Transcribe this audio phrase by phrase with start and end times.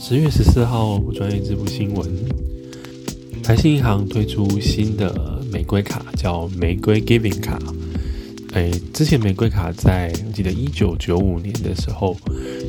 [0.00, 2.08] 十月十四号，不专业支付新闻，
[3.42, 7.58] 台信银行推出新的玫瑰卡，叫玫瑰 Giving 卡。
[8.54, 12.16] 哎，之前玫瑰卡在我记得一九九五年的时候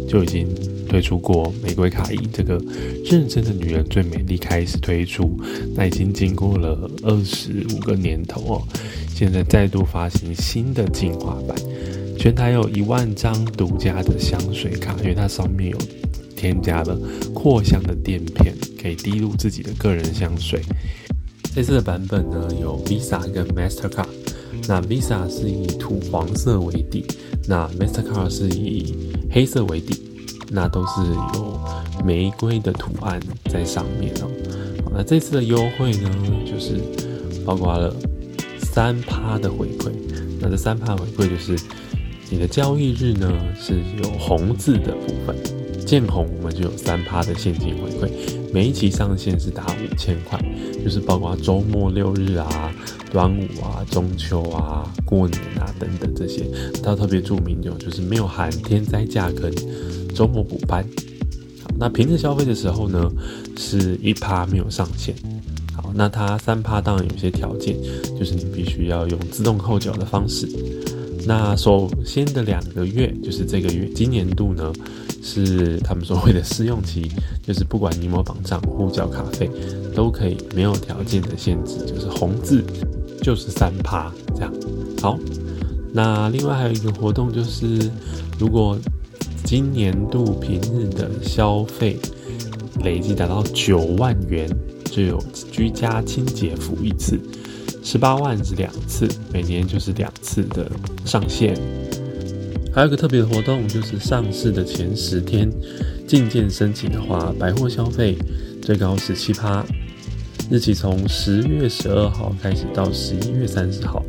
[0.10, 0.46] 就已经
[0.90, 2.62] 推出过玫瑰卡，以这个
[3.06, 5.40] 认真的女人最美丽开始推出，
[5.74, 8.62] 那已经经过了二十五个年头哦，
[9.16, 11.58] 现在再度发行新的进化版，
[12.20, 15.78] 全台有一万张独家的香水卡，因为它上面有
[16.36, 17.00] 添加了
[17.34, 20.62] 扩香的垫片，可以滴入自己的个人香水。
[21.56, 24.10] 这次的版本呢，有 Visa 跟 Mastercard。
[24.68, 27.06] 那 Visa 是以土黄色为底，
[27.48, 28.94] 那 Mastercard 是以
[29.32, 30.04] 黑色为底，
[30.52, 31.02] 那都是
[31.36, 31.58] 有
[32.04, 33.18] 玫瑰的图案
[33.50, 34.30] 在上面哦。
[34.92, 36.12] 那这次的优惠呢，
[36.46, 36.82] 就是
[37.46, 37.96] 包括了
[38.74, 39.90] 三趴的回馈。
[40.42, 41.58] 那这三趴回馈就是
[42.30, 45.36] 你的交易日呢是有红字的部分，
[45.86, 48.10] 见红我们就有三趴的现金回馈，
[48.54, 50.40] 每一期上限是达五千块，
[50.84, 52.72] 就是包括周末六日啊。
[53.12, 56.46] 端午啊、中秋啊、过年啊等等这些，
[56.84, 59.52] 它特别注明有就是没有含天灾价跟
[60.14, 60.86] 周末补班。
[61.64, 63.12] 好，那平日消费的时候呢，
[63.58, 65.16] 是一趴没有上限。
[65.74, 67.76] 好，那它三趴当然有些条件，
[68.16, 70.48] 就是你必须要用自动扣缴的方式。
[71.26, 74.74] 那首先的两个月，就是这个月今年度呢，
[75.22, 77.12] 是他们所谓的试用期，
[77.44, 79.50] 就是不管你有没有绑账户缴卡费，
[79.94, 82.64] 都可以没有条件的限制，就是红字。
[83.22, 84.54] 就是三趴这样，
[85.02, 85.20] 好，
[85.94, 87.92] 那另外还有一个活动就是，
[88.40, 88.80] 如果
[89.44, 92.00] 今年度平日的消费
[92.82, 94.50] 累计达到九万元，
[94.86, 97.18] 就有居家清洁服一次；
[97.84, 100.70] 十八万是两次，每年就是两次的
[101.06, 101.56] 上限。
[102.74, 105.50] 还有一个特别的活动，就是上市的前十天
[106.08, 108.16] 进件申请的话，百货消费
[108.62, 109.66] 最高是七趴。
[110.52, 114.04] 日期从十月十二号开始到十一月三十号。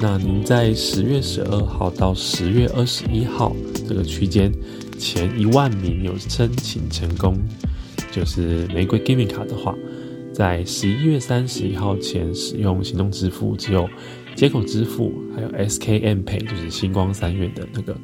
[0.00, 3.54] 那您在十月十二号到十月二十一号
[3.88, 4.52] 这个区间
[4.96, 7.36] 前一万名有申请成功，
[8.12, 9.74] 就是玫瑰 Giving 卡的话，
[10.38, 13.90] 在十一月三十一号前使用行动支付，只有
[14.36, 17.96] 接口支付还有 SKM Pay，就是星光三月的那个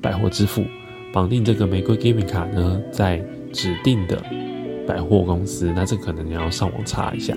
[0.00, 0.64] 百货支付，
[1.12, 3.22] 绑定这个玫瑰 gaming 卡呢，在
[3.52, 4.18] 指定的。
[4.86, 7.36] 百货公司，那这可能你要上网查一下。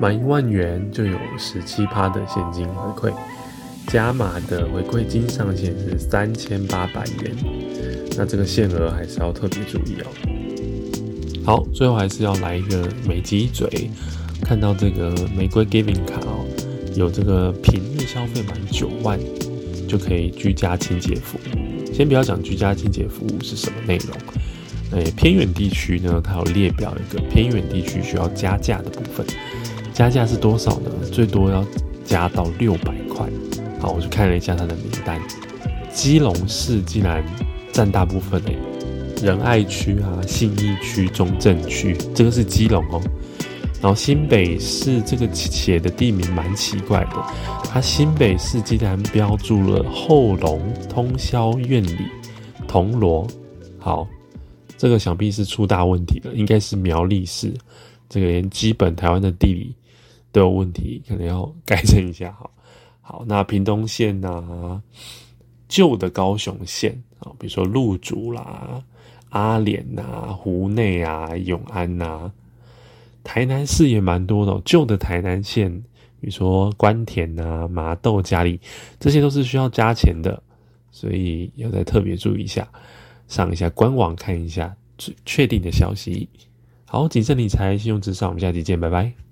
[0.00, 3.14] 满一万元就有十七趴的现金回馈，
[3.88, 7.36] 加码的回馈金上限是三千八百元。
[8.16, 10.06] 那这个限额还是要特别注意哦。
[11.48, 13.90] 好，最后还是要来一个美鸡嘴，
[14.42, 16.44] 看到这个玫瑰 Giving 卡哦，
[16.94, 19.18] 有这个平日消费满九万
[19.88, 21.90] 就可以居家清洁服务。
[21.90, 25.00] 先不要讲居家清洁服务是什么内容。
[25.00, 29.26] 诶，偏远地区呢，它有列表一个偏远地区需要加价的部分，
[29.94, 30.90] 加价是多少呢？
[31.10, 31.64] 最多要
[32.04, 33.26] 加到六百块。
[33.80, 35.18] 好，我去看了一下它的名单，
[35.94, 37.24] 基隆市竟然
[37.72, 38.58] 占大部分诶，
[39.22, 43.00] 仁爱区啊、信义区、中正区，这个是基隆哦。
[43.80, 47.16] 然后新北市这个写的地名蛮奇怪的，
[47.64, 51.98] 它新北市竟然标注了后龙、通宵、院里、
[52.66, 53.26] 铜锣。
[53.78, 54.06] 好。
[54.80, 57.52] 这个想必是出大问题了，应该是苗栗市，
[58.08, 59.74] 这个连基本台湾的地理
[60.30, 62.48] 都有问题，可能要改正一下哈。
[63.00, 64.80] 好，那屏东县呐，
[65.68, 68.82] 旧的高雄县啊，比如说鹿竹啦、
[69.30, 72.30] 阿莲呐、湖内啊、永安呐，
[73.22, 75.70] 台南市也蛮多的，旧的台南县，
[76.20, 78.60] 比如说关田呐、麻豆、嘉里，
[78.98, 80.42] 这些都是需要加钱的，
[80.90, 82.66] 所以要再特别注意一下。
[83.26, 84.74] 上一下官网看一下
[85.26, 86.28] 确定的消息。
[86.86, 89.27] 好，谨慎理财，信用至上，我们下期见，拜拜。